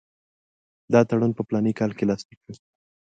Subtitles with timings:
[0.93, 2.63] دا تړون په فلاني کال کې لاسلیک شو.